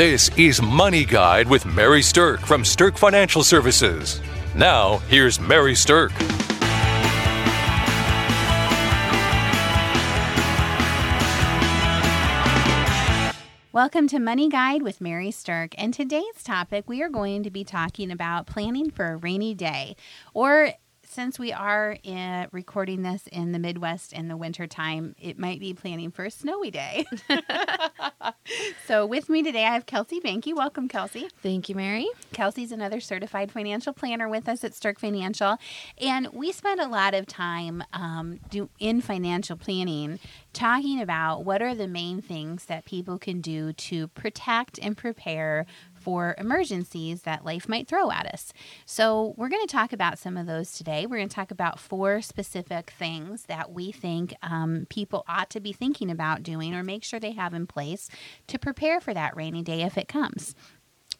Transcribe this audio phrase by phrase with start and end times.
[0.00, 4.22] This is Money Guide with Mary Stirk from Stirk Financial Services.
[4.54, 6.10] Now, here's Mary Stirk.
[13.72, 15.74] Welcome to Money Guide with Mary Stirk.
[15.76, 19.96] And today's topic, we are going to be talking about planning for a rainy day
[20.32, 20.72] or
[21.10, 25.74] since we are in, recording this in the Midwest in the wintertime, it might be
[25.74, 27.04] planning for a snowy day.
[28.86, 30.54] so, with me today, I have Kelsey Banky.
[30.54, 31.28] Welcome, Kelsey.
[31.42, 32.06] Thank you, Mary.
[32.32, 35.56] Kelsey's another certified financial planner with us at Stirk Financial.
[36.00, 40.20] And we spend a lot of time um, do, in financial planning
[40.52, 45.66] talking about what are the main things that people can do to protect and prepare
[46.00, 48.52] for emergencies that life might throw at us.
[48.86, 51.06] So, we're going to talk about some of those today.
[51.06, 55.60] We're going to talk about four specific things that we think um, people ought to
[55.60, 58.08] be thinking about doing or make sure they have in place
[58.48, 60.54] to prepare for that rainy day if it comes.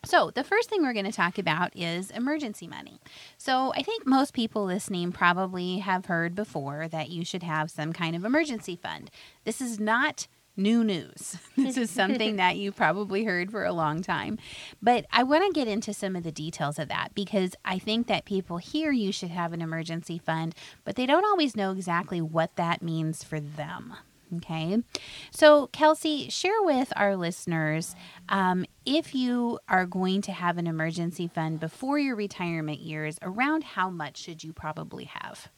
[0.05, 3.01] So, the first thing we're going to talk about is emergency money.
[3.37, 7.93] So, I think most people listening probably have heard before that you should have some
[7.93, 9.11] kind of emergency fund.
[9.45, 10.27] This is not
[10.61, 11.37] new news.
[11.57, 14.39] This is something that you probably heard for a long time.
[14.81, 18.07] But I want to get into some of the details of that because I think
[18.07, 22.21] that people hear you should have an emergency fund, but they don't always know exactly
[22.21, 23.95] what that means for them.
[24.37, 24.79] Okay.
[25.33, 27.97] So, Kelsey, share with our listeners
[28.29, 33.65] um, if you are going to have an emergency fund before your retirement years, around
[33.65, 35.49] how much should you probably have?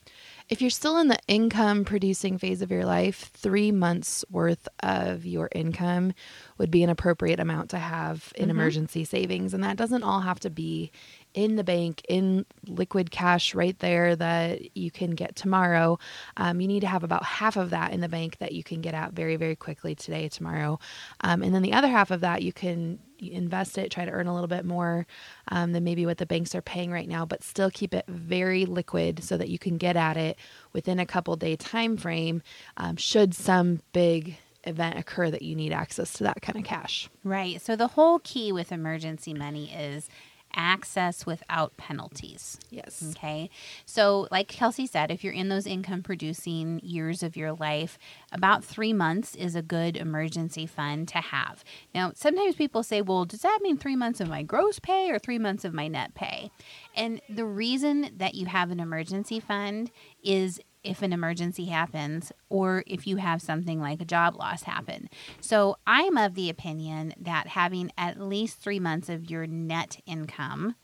[0.52, 5.24] If you're still in the income producing phase of your life, three months worth of
[5.24, 6.12] your income
[6.58, 8.50] would be an appropriate amount to have in mm-hmm.
[8.50, 9.54] emergency savings.
[9.54, 10.92] And that doesn't all have to be
[11.34, 15.98] in the bank, in liquid cash right there that you can get tomorrow.
[16.36, 18.80] Um, you need to have about half of that in the bank that you can
[18.80, 20.78] get out very, very quickly today, tomorrow.
[21.22, 24.26] Um, and then the other half of that you can invest it, try to earn
[24.26, 25.06] a little bit more
[25.48, 28.66] um, than maybe what the banks are paying right now, but still keep it very
[28.66, 30.36] liquid so that you can get at it
[30.72, 32.42] within a couple day time frame.
[32.76, 37.08] Um, should some big event occur that you need access to that kind of cash.
[37.24, 37.60] Right.
[37.60, 40.08] So the whole key with emergency money is
[40.54, 42.58] access without penalties.
[42.70, 43.04] Yes.
[43.10, 43.50] Okay.
[43.86, 47.98] So, like Kelsey said, if you're in those income producing years of your life,
[48.30, 51.64] about three months is a good emergency fund to have.
[51.94, 55.18] Now, sometimes people say, well, does that mean three months of my gross pay or
[55.18, 56.50] three months of my net pay?
[56.94, 59.90] And the reason that you have an emergency fund
[60.22, 65.08] is if an emergency happens or if you have something like a job loss happen.
[65.40, 70.74] So I'm of the opinion that having at least three months of your net income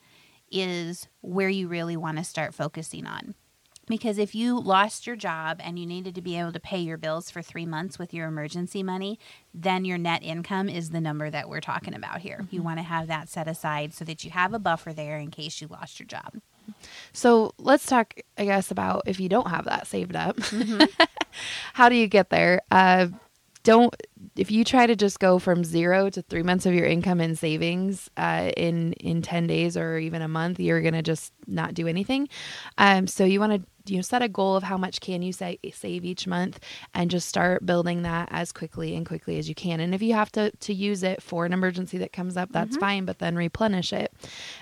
[0.50, 3.34] is where you really want to start focusing on.
[3.86, 6.98] Because if you lost your job and you needed to be able to pay your
[6.98, 9.18] bills for three months with your emergency money,
[9.54, 12.40] then your net income is the number that we're talking about here.
[12.42, 12.54] Mm-hmm.
[12.54, 15.30] You want to have that set aside so that you have a buffer there in
[15.30, 16.34] case you lost your job.
[17.12, 20.36] So let's talk, I guess, about if you don't have that saved up.
[20.36, 21.04] Mm-hmm.
[21.74, 22.62] How do you get there?
[22.70, 23.08] Uh,
[23.68, 23.94] don't
[24.34, 27.36] if you try to just go from zero to three months of your income in
[27.36, 31.86] savings uh, in in 10 days or even a month you're gonna just not do
[31.86, 32.30] anything.
[32.78, 35.34] Um, so you want to you know set a goal of how much can you
[35.34, 36.60] say, save each month
[36.94, 39.80] and just start building that as quickly and quickly as you can.
[39.80, 42.70] And if you have to to use it for an emergency that comes up that's
[42.70, 42.80] mm-hmm.
[42.80, 44.14] fine but then replenish it.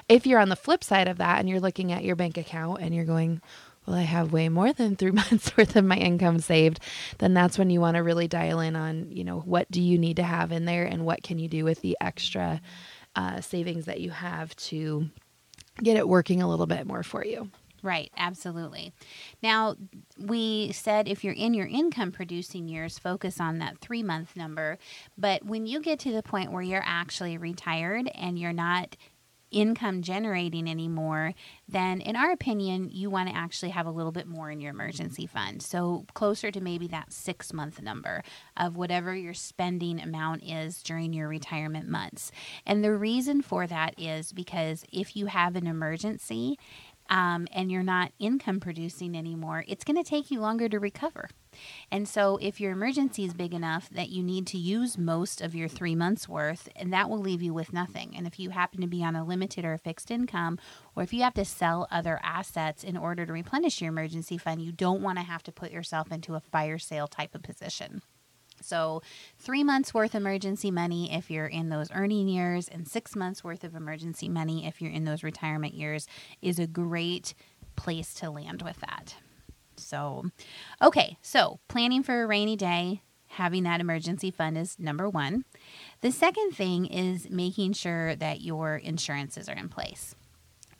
[0.09, 2.81] If you're on the flip side of that and you're looking at your bank account
[2.81, 3.41] and you're going
[3.87, 6.81] well, I have way more than three months worth of my income saved,
[7.19, 9.99] then that's when you want to really dial in on, you know, what do you
[9.99, 12.61] need to have in there and what can you do with the extra
[13.15, 15.09] uh, savings that you have to
[15.83, 17.51] get it working a little bit more for you.
[17.83, 18.93] Right, absolutely.
[19.43, 19.77] Now,
[20.19, 24.79] we said if you're in your income producing years, focus on that three month number.
[25.17, 28.97] But when you get to the point where you're actually retired and you're not
[29.51, 31.35] income generating anymore,
[31.69, 34.71] then in our opinion, you want to actually have a little bit more in your
[34.71, 35.63] emergency fund.
[35.63, 38.23] So closer to maybe that six month number
[38.57, 42.33] of whatever your spending amount is during your retirement months.
[42.65, 46.59] And the reason for that is because if you have an emergency
[47.09, 51.29] um, and you're not income producing anymore, it's going to take you longer to recover.
[51.91, 55.55] And so, if your emergency is big enough that you need to use most of
[55.55, 58.15] your three months worth, and that will leave you with nothing.
[58.17, 60.59] And if you happen to be on a limited or a fixed income,
[60.95, 64.61] or if you have to sell other assets in order to replenish your emergency fund,
[64.61, 68.03] you don't want to have to put yourself into a fire sale type of position.
[68.63, 69.03] So,
[69.39, 73.65] three months worth emergency money if you're in those earning years, and six months worth
[73.65, 76.07] of emergency money if you're in those retirement years
[76.43, 77.35] is a great
[77.77, 79.17] place to land with that.
[79.77, 80.25] So,
[80.83, 85.45] okay, so planning for a rainy day, having that emergency fund is number one.
[86.01, 90.15] The second thing is making sure that your insurances are in place.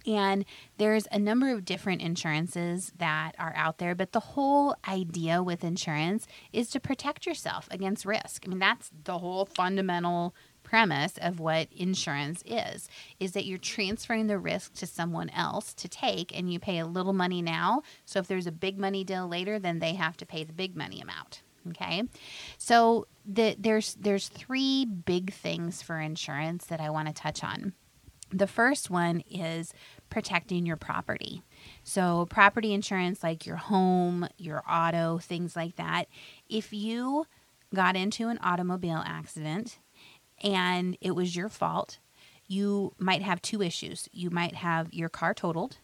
[0.07, 0.45] And
[0.79, 5.65] there's a number of different insurances that are out there, but the whole idea with
[5.65, 8.45] insurance is to protect yourself against risk.
[8.45, 12.89] I mean, that's the whole fundamental premise of what insurance is
[13.21, 16.87] is that you're transferring the risk to someone else to take and you pay a
[16.87, 17.83] little money now.
[18.05, 20.77] So if there's a big money deal later then they have to pay the big
[20.77, 22.03] money amount okay?
[22.59, 27.73] So the, there's there's three big things for insurance that i want to touch on.
[28.31, 29.73] The first one is
[30.11, 31.43] protecting your property.
[31.83, 36.07] So, property insurance like your home, your auto, things like that.
[36.49, 37.27] If you
[37.75, 39.79] got into an automobile accident
[40.43, 41.99] and it was your fault,
[42.47, 44.09] you might have two issues.
[44.13, 45.79] You might have your car totaled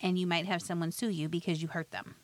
[0.00, 2.16] and you might have someone sue you because you hurt them.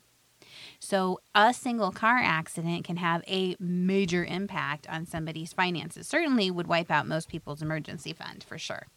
[0.79, 6.07] So, a single car accident can have a major impact on somebody's finances.
[6.07, 8.87] Certainly would wipe out most people's emergency fund for sure.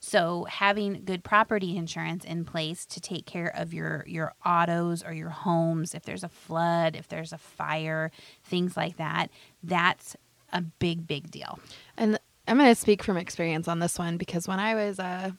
[0.00, 5.12] So having good property insurance in place to take care of your your autos or
[5.12, 8.10] your homes if there's a flood, if there's a fire,
[8.44, 9.30] things like that,
[9.62, 10.16] that's
[10.52, 11.58] a big big deal.
[11.96, 15.32] And I'm going to speak from experience on this one because when I was uh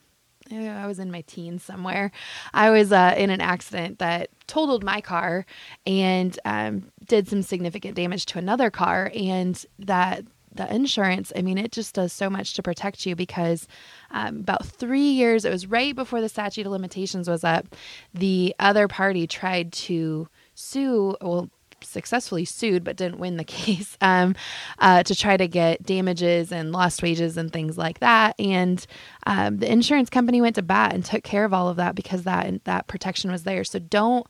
[0.52, 2.10] I was in my teens somewhere.
[2.52, 5.46] I was uh, in an accident that totaled my car
[5.86, 10.24] and um, did some significant damage to another car, and that
[10.54, 13.68] the insurance, I mean, it just does so much to protect you because
[14.10, 17.76] um, about three years, it was right before the statute of limitations was up,
[18.12, 21.50] the other party tried to sue, well,
[21.82, 24.34] successfully sued but didn't win the case um,
[24.78, 28.34] uh, to try to get damages and lost wages and things like that.
[28.38, 28.84] And
[29.26, 32.24] um, the insurance company went to bat and took care of all of that because
[32.24, 33.64] that that protection was there.
[33.64, 34.26] So don't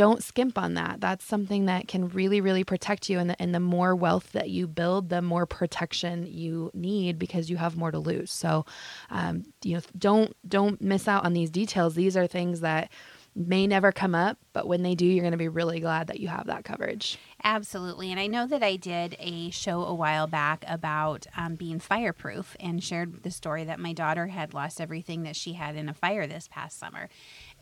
[0.00, 0.98] don't skimp on that.
[0.98, 3.18] That's something that can really, really protect you.
[3.18, 7.50] And the, and the more wealth that you build, the more protection you need because
[7.50, 8.30] you have more to lose.
[8.30, 8.64] So,
[9.10, 11.96] um, you know, don't don't miss out on these details.
[11.96, 12.90] These are things that
[13.36, 16.20] may never come up, but when they do, you're going to be really glad that
[16.20, 17.18] you have that coverage.
[17.42, 18.10] Absolutely.
[18.10, 22.56] And I know that I did a show a while back about um, being fireproof
[22.60, 25.94] and shared the story that my daughter had lost everything that she had in a
[25.94, 27.08] fire this past summer.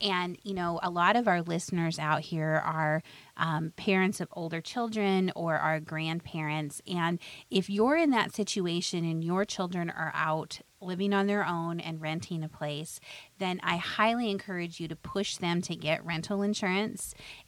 [0.01, 3.03] And, you know, a lot of our listeners out here are
[3.37, 6.83] um, parents of older children or are grandparents.
[6.87, 7.19] And
[7.51, 12.01] if you're in that situation and your children are out living on their own and
[12.01, 13.01] renting a place,
[13.39, 16.78] then I highly encourage you to push them to get rental insurance.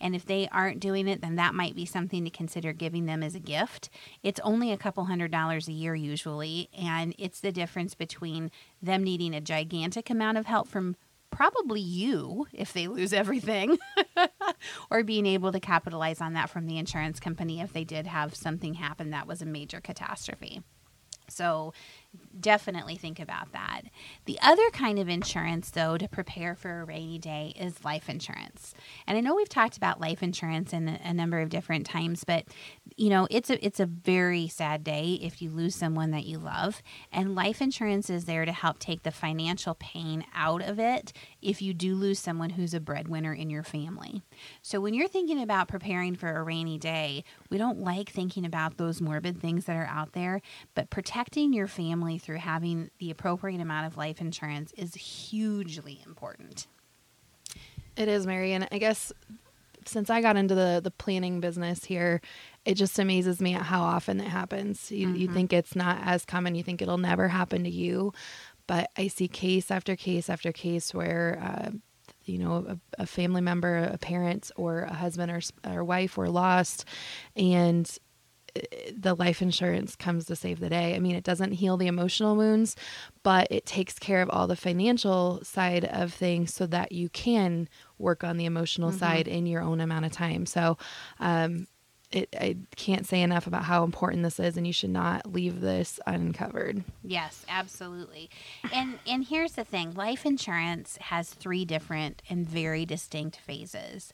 [0.00, 3.23] And if they aren't doing it, then that might be something to consider giving them
[3.23, 3.91] as a gift.
[4.23, 8.50] It's only a couple hundred dollars a year usually, and it's the difference between
[8.82, 10.97] them needing a gigantic amount of help from
[11.31, 13.79] probably you if they lose everything,
[14.91, 18.35] or being able to capitalize on that from the insurance company if they did have
[18.35, 20.62] something happen that was a major catastrophe.
[21.29, 21.73] So
[22.41, 23.83] definitely think about that.
[24.25, 28.75] The other kind of insurance, though, to prepare for a rainy day is life insurance.
[29.07, 32.45] And I know we've talked about life insurance in a, number of different times, but
[32.97, 36.39] you know it's a it's a very sad day if you lose someone that you
[36.39, 36.83] love.
[37.12, 41.12] And life insurance is there to help take the financial pain out of it
[41.43, 44.23] if you do lose someone who's a breadwinner in your family.
[44.62, 48.79] So when you're thinking about preparing for a rainy day, we don't like thinking about
[48.79, 50.41] those morbid things that are out there,
[50.75, 51.67] but protecting your
[52.00, 56.66] family through having the appropriate amount of life insurance is hugely important.
[57.97, 59.12] It is, Mary, and I guess
[59.85, 62.21] since I got into the the planning business here,
[62.64, 64.90] it just amazes me at how often it happens.
[64.90, 65.16] You, mm-hmm.
[65.16, 68.12] you think it's not as common, you think it'll never happen to you,
[68.66, 71.38] but I see case after case after case where.
[71.42, 71.71] Uh,
[72.26, 76.28] you know, a, a, family member, a parent, or a husband or, or wife were
[76.28, 76.85] lost,
[77.35, 77.99] and
[78.97, 80.95] the life insurance comes to save the day.
[80.95, 82.76] I mean, it doesn't heal the emotional wounds,
[83.23, 87.69] but it takes care of all the financial side of things so that you can
[87.99, 88.99] work on the emotional mm-hmm.
[88.99, 90.47] side in your own amount of time.
[90.47, 90.78] So,
[91.19, 91.66] um,
[92.12, 95.61] it, I can't say enough about how important this is, and you should not leave
[95.61, 96.83] this uncovered.
[97.04, 98.30] Yes, absolutely.
[98.73, 104.12] And and here's the thing: life insurance has three different and very distinct phases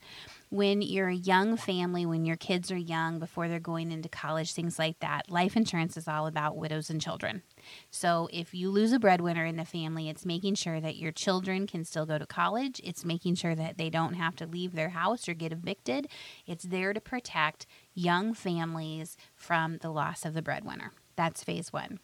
[0.48, 4.52] when you're a young family, when your kids are young, before they're going into college,
[4.52, 7.42] things like that, life insurance is all about widows and children.
[7.90, 11.66] So if you lose a breadwinner in the family, it's making sure that your children
[11.66, 12.80] can still go to college.
[12.84, 16.08] It's making sure that they don't have to leave their house or get evicted.
[16.46, 20.92] It's there to protect young families from the loss of the breadwinner.
[21.16, 21.98] That's phase one.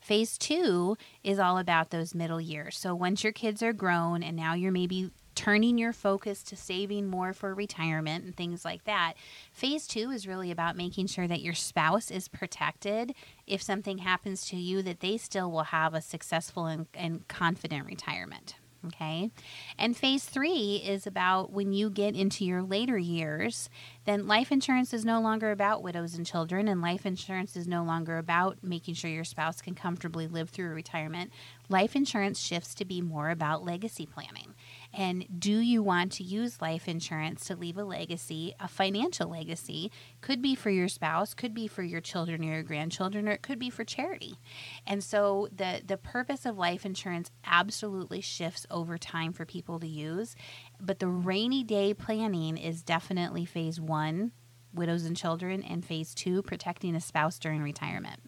[0.00, 2.76] Phase two is all about those middle years.
[2.76, 7.06] So once your kids are grown and now you're maybe turning your focus to saving
[7.06, 9.14] more for retirement and things like that.
[9.52, 13.14] Phase two is really about making sure that your spouse is protected
[13.46, 17.86] if something happens to you, that they still will have a successful and, and confident
[17.86, 18.56] retirement.
[18.86, 19.30] Okay.
[19.78, 23.70] And phase three is about when you get into your later years,
[24.04, 27.82] then life insurance is no longer about widows and children, and life insurance is no
[27.82, 31.32] longer about making sure your spouse can comfortably live through retirement.
[31.70, 34.54] Life insurance shifts to be more about legacy planning.
[34.96, 39.90] And do you want to use life insurance to leave a legacy, a financial legacy?
[40.20, 43.42] Could be for your spouse, could be for your children or your grandchildren, or it
[43.42, 44.38] could be for charity.
[44.86, 49.88] And so the the purpose of life insurance absolutely shifts over time for people to
[49.88, 50.36] use.
[50.80, 54.30] But the rainy day planning is definitely phase one,
[54.72, 58.20] widows and children, and phase two, protecting a spouse during retirement.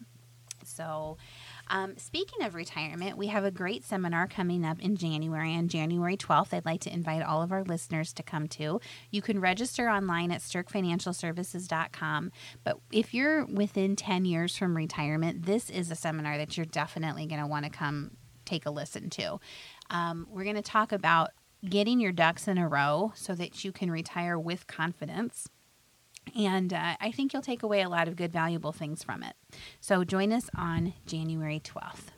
[0.65, 1.17] So
[1.69, 6.17] um, speaking of retirement, we have a great seminar coming up in January on January
[6.17, 6.53] 12th.
[6.53, 8.79] I'd like to invite all of our listeners to come to.
[9.11, 12.31] You can register online at stirkfinancialservices.com.
[12.63, 17.25] But if you're within 10 years from retirement, this is a seminar that you're definitely
[17.25, 18.11] going to want to come
[18.45, 19.39] take a listen to.
[19.89, 21.31] Um, we're going to talk about
[21.67, 25.49] getting your ducks in a row so that you can retire with confidence.
[26.35, 29.35] And uh, I think you'll take away a lot of good, valuable things from it.
[29.79, 32.16] So join us on January 12th.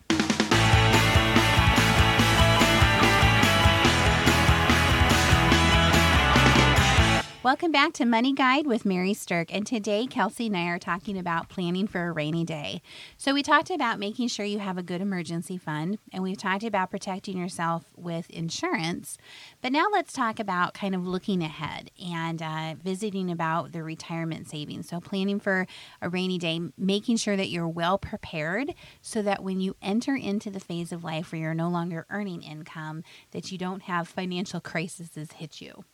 [7.41, 9.55] Welcome back to Money Guide with Mary Stirk.
[9.55, 12.81] And today, Kelsey and I are talking about planning for a rainy day.
[13.15, 16.65] So, we talked about making sure you have a good emergency fund, and we've talked
[16.65, 19.17] about protecting yourself with insurance.
[19.61, 24.49] But now let's talk about kind of looking ahead and uh, visiting about the retirement
[24.49, 24.89] savings.
[24.89, 25.65] So, planning for
[26.01, 30.49] a rainy day, making sure that you're well prepared so that when you enter into
[30.49, 34.59] the phase of life where you're no longer earning income, that you don't have financial
[34.59, 35.85] crises hit you.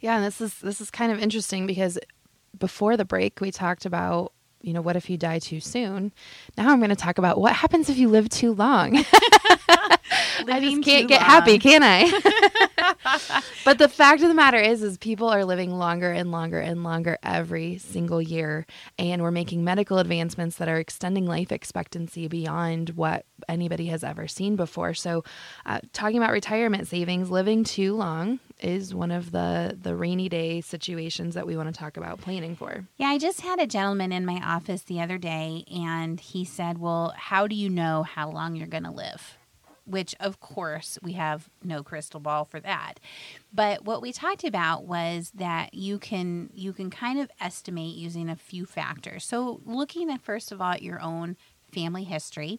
[0.00, 1.98] Yeah, and this is this is kind of interesting because
[2.58, 6.12] before the break we talked about you know what if you die too soon.
[6.56, 8.96] Now I'm going to talk about what happens if you live too long.
[10.48, 11.30] I just can't get long.
[11.30, 13.42] happy, can I?
[13.64, 16.82] but the fact of the matter is is people are living longer and longer and
[16.82, 18.66] longer every single year
[18.98, 24.26] and we're making medical advancements that are extending life expectancy beyond what anybody has ever
[24.26, 24.94] seen before.
[24.94, 25.22] So
[25.64, 30.60] uh, talking about retirement savings, living too long is one of the the rainy day
[30.60, 32.84] situations that we want to talk about planning for.
[32.96, 36.78] Yeah, I just had a gentleman in my office the other day and he said,
[36.78, 39.36] "Well, how do you know how long you're going to live?"
[39.86, 42.94] which of course we have no crystal ball for that.
[43.52, 48.28] But what we talked about was that you can you can kind of estimate using
[48.28, 49.24] a few factors.
[49.24, 51.36] So looking at first of all at your own
[51.72, 52.58] family history.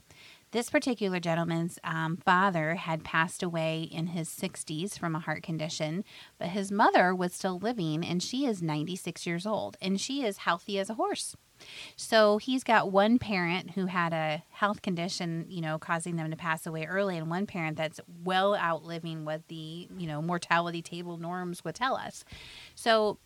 [0.52, 6.06] This particular gentleman's um, father had passed away in his 60s from a heart condition,
[6.40, 10.38] but his mother was still living and she is 96 years old and she is
[10.38, 11.36] healthy as a horse.
[11.96, 16.38] So he's got one parent who had a health condition, you know, causing them to
[16.38, 21.18] pass away early, and one parent that's well outliving what the, you know, mortality table
[21.18, 22.24] norms would tell us.
[22.76, 23.18] So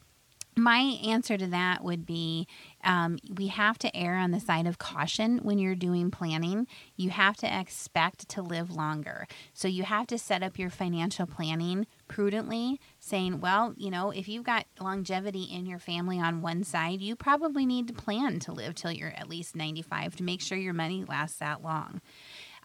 [0.56, 2.48] my answer to that would be
[2.84, 6.68] um, we have to err on the side of caution when you're doing planning.
[6.96, 9.28] You have to expect to live longer.
[9.54, 14.28] So you have to set up your financial planning prudently, saying, well, you know, if
[14.28, 18.52] you've got longevity in your family on one side, you probably need to plan to
[18.52, 22.02] live till you're at least 95 to make sure your money lasts that long.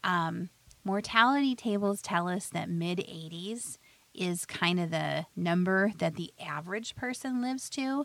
[0.02, 0.50] Um,
[0.84, 3.78] mortality tables tell us that mid 80s
[4.16, 8.04] is kind of the number that the average person lives to.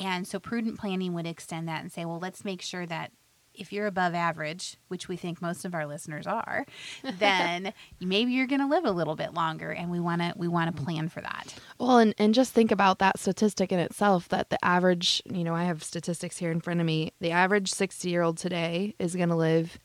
[0.00, 3.12] And so prudent planning would extend that and say, well, let's make sure that
[3.58, 6.64] if you're above average, which we think most of our listeners are,
[7.18, 10.48] then maybe you're going to live a little bit longer and we want to we
[10.48, 10.84] want to mm-hmm.
[10.84, 11.54] plan for that.
[11.78, 15.54] Well, and and just think about that statistic in itself that the average, you know,
[15.54, 17.12] I have statistics here in front of me.
[17.20, 19.78] The average 60-year-old today is going to live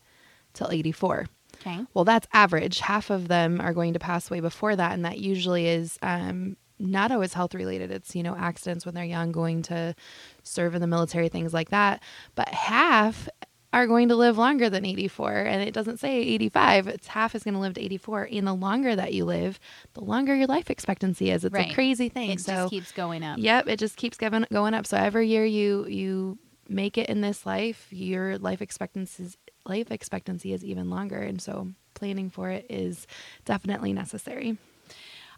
[0.52, 1.26] till 84.
[1.66, 1.80] Okay.
[1.94, 2.80] Well, that's average.
[2.80, 6.56] Half of them are going to pass away before that, and that usually is um,
[6.78, 7.90] not always health related.
[7.90, 9.94] It's, you know, accidents when they're young, going to
[10.42, 12.02] serve in the military, things like that.
[12.34, 13.28] But half
[13.72, 15.32] are going to live longer than 84.
[15.32, 18.28] And it doesn't say 85, it's half is going to live to 84.
[18.30, 19.58] And the longer that you live,
[19.94, 21.44] the longer your life expectancy is.
[21.44, 21.70] It's right.
[21.70, 22.30] a crazy thing.
[22.30, 23.38] It so, just keeps going up.
[23.38, 24.86] Yep, it just keeps going, going up.
[24.86, 30.52] So every year you you make it in this life, your life expectancy life expectancy
[30.52, 31.18] is even longer.
[31.18, 33.06] And so planning for it is
[33.44, 34.58] definitely necessary.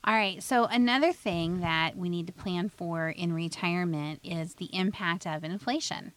[0.04, 0.40] All right.
[0.40, 5.42] So, another thing that we need to plan for in retirement is the impact of
[5.42, 6.12] inflation.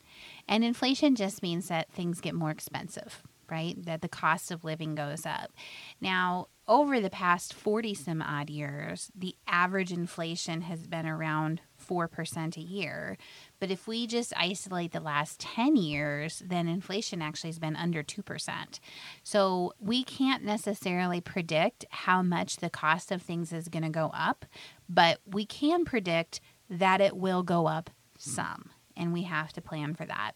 [0.48, 3.24] And inflation just means that things get more expensive.
[3.50, 3.84] right?
[3.86, 5.51] That the cost of living goes up.
[6.00, 12.58] Now, over the past 40 some odd years, the average inflation has been around 4%
[12.58, 13.18] a year.
[13.60, 18.04] But if we just isolate the last 10 years, then inflation actually has been under
[18.04, 18.80] 2%.
[19.24, 24.12] So we can't necessarily predict how much the cost of things is going to go
[24.13, 24.46] up,
[24.88, 26.39] but we can predict
[26.70, 28.70] that it will go up some.
[28.96, 30.34] And we have to plan for that.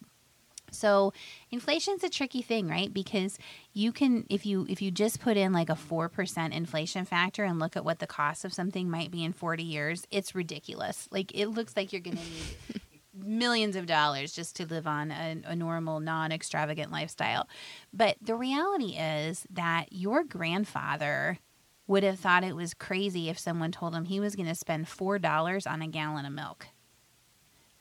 [0.74, 1.14] So
[1.52, 2.94] inflation's a tricky thing, right?
[2.94, 3.38] Because
[3.74, 7.60] you can if you if you just put in like a 4% inflation factor and
[7.60, 11.08] look at what the cost of something might be in 40 years, it's ridiculous.
[11.12, 12.82] Like it looks like you're going to need
[13.26, 17.48] millions of dollars just to live on a, a normal non-extravagant lifestyle.
[17.94, 21.40] But the reality is that your grandfather
[21.88, 24.86] would have thought it was crazy if someone told him he was going to spend
[24.86, 26.68] $4 on a gallon of milk.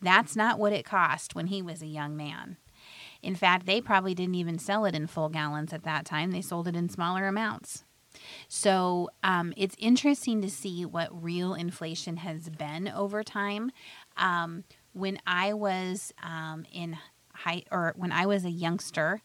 [0.00, 2.56] That's not what it cost when he was a young man.
[3.22, 6.42] In fact, they probably didn't even sell it in full gallons at that time, they
[6.42, 7.84] sold it in smaller amounts.
[8.48, 13.70] So um, it's interesting to see what real inflation has been over time.
[14.16, 16.96] Um, when I was um, in
[17.34, 19.22] high, or when I was a youngster,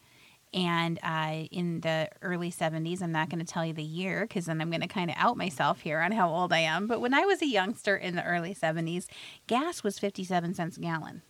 [0.53, 4.45] and uh, in the early 70s, I'm not going to tell you the year because
[4.45, 6.87] then I'm going to kind of out myself here on how old I am.
[6.87, 9.07] But when I was a youngster in the early 70s,
[9.47, 11.21] gas was 57 cents a gallon.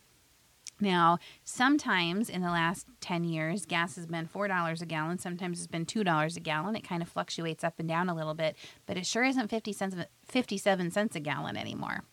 [0.80, 5.18] Now, sometimes in the last 10 years, gas has been $4 a gallon.
[5.18, 6.76] Sometimes it's been $2 a gallon.
[6.76, 8.56] It kind of fluctuates up and down a little bit,
[8.86, 12.04] but it sure isn't 50 cents, 57 cents a gallon anymore.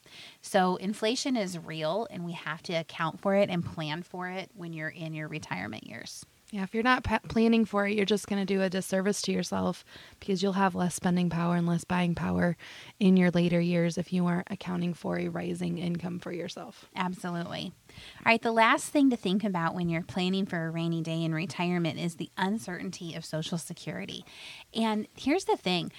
[0.41, 4.49] So, inflation is real, and we have to account for it and plan for it
[4.55, 6.25] when you're in your retirement years.
[6.51, 9.21] Yeah, if you're not p- planning for it, you're just going to do a disservice
[9.23, 9.83] to yourself
[10.19, 12.55] because you'll have less spending power and less buying power
[12.99, 16.85] in your later years if you aren't accounting for a rising income for yourself.
[16.95, 17.73] Absolutely.
[18.19, 21.23] All right, the last thing to think about when you're planning for a rainy day
[21.23, 24.25] in retirement is the uncertainty of Social Security.
[24.73, 25.91] And here's the thing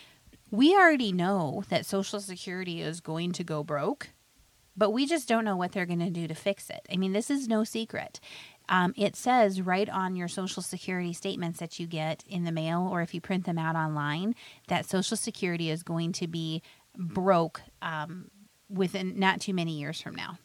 [0.50, 4.11] we already know that Social Security is going to go broke
[4.79, 6.87] but we just don't know what they're going to do to fix it.
[6.93, 8.21] I mean, this is no secret
[8.69, 12.88] um, it says right on your Social Security statements that you get in the mail
[12.91, 14.35] or if you print them out online
[14.69, 16.62] that Social Security is going to be
[16.97, 18.30] broke um,
[18.69, 20.39] within not too many years from now.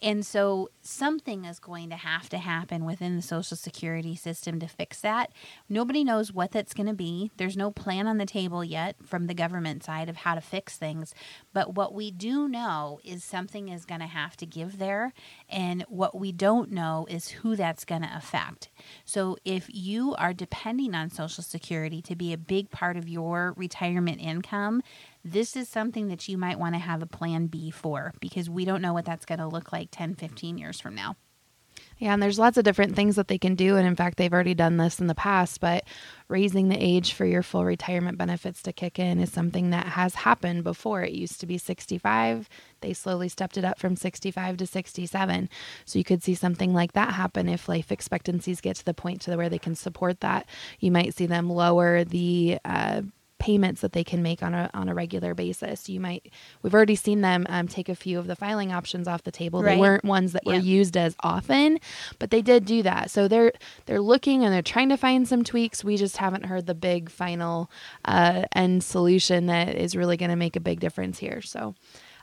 [0.00, 4.68] And so something is going to have to happen within the Social Security system to
[4.68, 5.32] fix that.
[5.68, 7.32] Nobody knows what that's going to be.
[7.36, 10.76] There's no plan on the table yet from the government side of how to fix
[10.76, 11.14] things.
[11.52, 15.12] But what we do know is something is going to have to give there.
[15.48, 18.68] And what we don't know is who that's going to affect.
[19.04, 23.54] So if you are depending on Social Security to be a big part of your
[23.56, 24.82] retirement income,
[25.24, 28.64] this is something that you might want to have a plan B for because we
[28.64, 31.16] don't know what that's going to look like 10, 15 years from now.
[31.98, 33.76] Yeah, and there's lots of different things that they can do.
[33.76, 35.84] And in fact, they've already done this in the past, but
[36.28, 40.14] raising the age for your full retirement benefits to kick in is something that has
[40.16, 41.02] happened before.
[41.02, 42.48] It used to be 65.
[42.80, 45.48] They slowly stepped it up from 65 to 67.
[45.84, 49.20] So you could see something like that happen if life expectancies get to the point
[49.22, 50.48] to where they can support that.
[50.80, 53.02] You might see them lower the uh,
[53.44, 55.86] payments that they can make on a on a regular basis.
[55.86, 59.22] You might we've already seen them um, take a few of the filing options off
[59.22, 59.62] the table.
[59.62, 59.74] Right.
[59.74, 61.78] They weren't ones that were used as often,
[62.18, 63.10] but they did do that.
[63.10, 63.52] So they're
[63.84, 65.84] they're looking and they're trying to find some tweaks.
[65.84, 67.70] We just haven't heard the big final
[68.06, 71.42] uh, end solution that is really going to make a big difference here.
[71.42, 71.74] So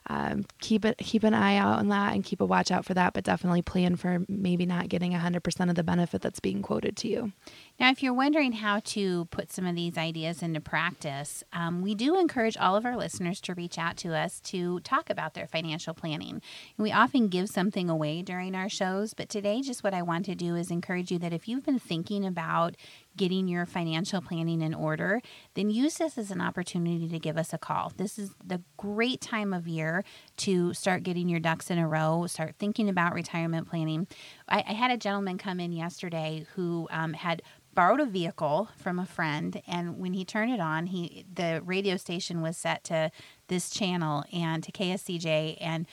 [0.08, 2.94] um, keep it keep an eye out on that and keep a watch out for
[2.94, 6.98] that but definitely plan for maybe not getting 100% of the benefit that's being quoted
[6.98, 7.32] to you.
[7.80, 11.96] Now if you're wondering how to put some of these ideas into practice um, we
[11.96, 15.48] do encourage all of our listeners to reach out to us to talk about their
[15.48, 16.42] financial planning.
[16.78, 20.36] We often give something away during our shows but today just what i want to
[20.36, 22.76] do is encourage you that if you've been thinking about
[23.18, 25.22] getting your financial planning in order,
[25.54, 27.92] then use this as an opportunity to give us a call.
[27.96, 30.04] This is the great time of year
[30.38, 34.08] to start getting your ducks in a row, start thinking about retirement planning.
[34.48, 37.42] I, I had a gentleman come in yesterday who um, had
[37.74, 41.96] borrowed a vehicle from a friend and when he turned it on he the radio
[41.96, 43.10] station was set to
[43.48, 45.88] this channel and to KSCJ and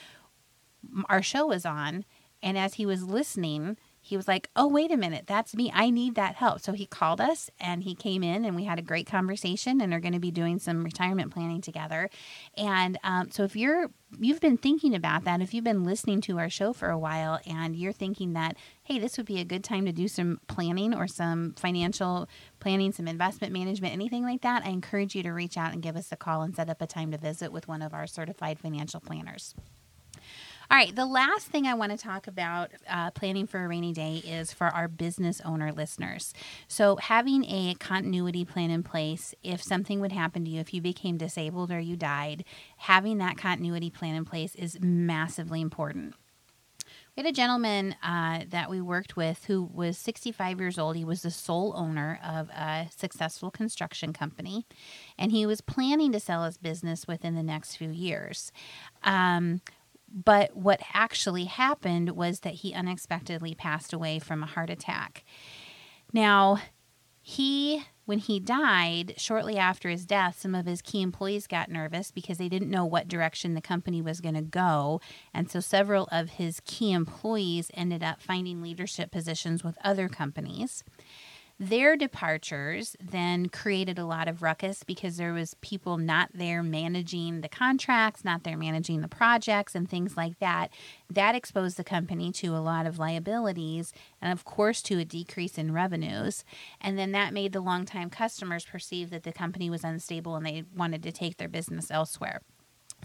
[1.07, 2.03] our show was on
[2.43, 3.77] and as he was listening
[4.09, 5.71] he was like, Oh, wait a minute, that's me.
[5.73, 6.61] I need that help.
[6.61, 9.93] So he called us and he came in and we had a great conversation and
[9.93, 12.09] are going to be doing some retirement planning together.
[12.57, 16.39] And um, so if you're you've been thinking about that, if you've been listening to
[16.39, 19.63] our show for a while and you're thinking that, hey, this would be a good
[19.63, 22.27] time to do some planning or some financial
[22.59, 25.95] planning, some investment management, anything like that, I encourage you to reach out and give
[25.95, 28.59] us a call and set up a time to visit with one of our certified
[28.59, 29.53] financial planners.
[30.71, 33.91] All right, the last thing I want to talk about uh, planning for a rainy
[33.91, 36.31] day is for our business owner listeners.
[36.67, 40.79] So, having a continuity plan in place, if something would happen to you, if you
[40.79, 42.45] became disabled or you died,
[42.77, 46.13] having that continuity plan in place is massively important.
[47.17, 50.95] We had a gentleman uh, that we worked with who was 65 years old.
[50.95, 54.67] He was the sole owner of a successful construction company,
[55.17, 58.51] and he was planning to sell his business within the next few years.
[59.03, 59.61] Um,
[60.13, 65.23] but what actually happened was that he unexpectedly passed away from a heart attack.
[66.13, 66.59] Now,
[67.21, 72.09] he when he died, shortly after his death, some of his key employees got nervous
[72.09, 74.99] because they didn't know what direction the company was going to go.
[75.31, 80.83] And so several of his key employees ended up finding leadership positions with other companies.
[81.61, 87.41] Their departures then created a lot of ruckus because there was people not there managing
[87.41, 90.71] the contracts, not there managing the projects and things like that.
[91.09, 93.91] That exposed the company to a lot of liabilities
[94.21, 96.45] and of course to a decrease in revenues.
[96.79, 100.63] And then that made the longtime customers perceive that the company was unstable and they
[100.73, 102.39] wanted to take their business elsewhere.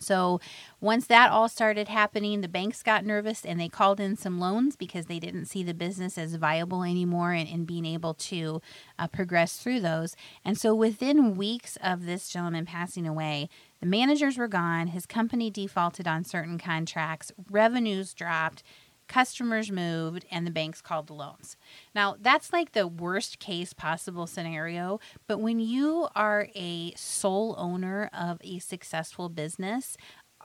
[0.00, 0.40] So
[0.80, 4.76] once that all started happening, the banks got nervous and they called in some loans
[4.76, 8.60] because they didn't see the business as viable anymore and, and being able to
[8.98, 10.16] uh, progress through those.
[10.44, 13.48] And so within weeks of this gentleman passing away,
[13.80, 18.62] the managers were gone, his company defaulted on certain contracts, revenues dropped,
[19.08, 21.56] customers moved and the banks called the loans.
[21.94, 28.10] Now, that's like the worst case possible scenario, but when you are a sole owner
[28.12, 29.96] of a successful business,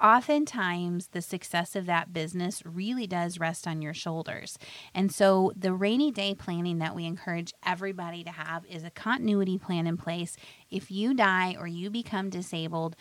[0.02, 4.58] oftentimes the success of that business really does rest on your shoulders.
[4.94, 9.58] And so the rainy day planning that we encourage everybody to have is a continuity
[9.58, 10.38] plan in place.
[10.70, 12.96] If you die or you become disabled,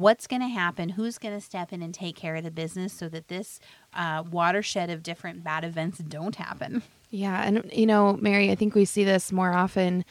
[0.00, 2.92] what's going to happen, who's going to step in and take care of the business
[2.92, 3.60] so that this
[3.94, 6.82] uh, watershed of different bad events don't happen.
[7.10, 7.42] Yeah.
[7.42, 10.04] And, you know, Mary, I think we see this more often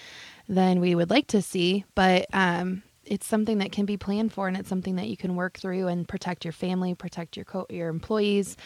[0.47, 4.47] than we would like to see, but um, it's something that can be planned for
[4.47, 7.67] and it's something that you can work through and protect your family, protect your co-
[7.69, 8.57] your employees,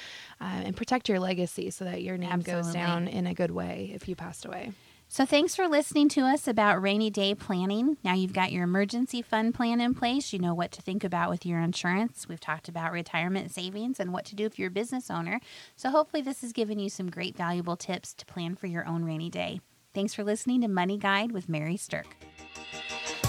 [0.41, 2.63] uh, and protect your legacy so that your name Absolutely.
[2.63, 4.71] goes down in a good way if you passed away.
[5.13, 7.97] So, thanks for listening to us about rainy day planning.
[8.03, 10.33] Now you've got your emergency fund plan in place.
[10.33, 12.27] You know what to think about with your insurance.
[12.27, 15.39] We've talked about retirement savings and what to do if you're a business owner.
[15.75, 19.03] So, hopefully, this has given you some great, valuable tips to plan for your own
[19.03, 19.61] rainy day.
[19.93, 22.07] Thanks for listening to Money Guide with Mary Stirk.